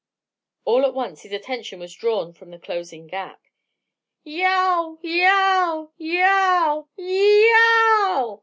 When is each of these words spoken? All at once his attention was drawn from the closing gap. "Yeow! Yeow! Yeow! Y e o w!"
All 0.65 0.83
at 0.83 0.95
once 0.95 1.21
his 1.21 1.31
attention 1.31 1.79
was 1.79 1.93
drawn 1.93 2.33
from 2.33 2.49
the 2.49 2.57
closing 2.57 3.05
gap. 3.05 3.39
"Yeow! 4.25 4.97
Yeow! 5.03 5.91
Yeow! 5.95 6.87
Y 6.97 7.05
e 7.05 7.51
o 7.53 8.17
w!" 8.17 8.39